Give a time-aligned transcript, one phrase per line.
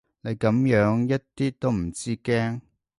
[0.21, 2.61] 你噉樣一啲都唔知驚